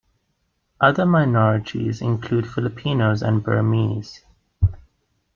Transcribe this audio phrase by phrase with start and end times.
[0.79, 4.23] Other minorities include Filipinos and Burmese.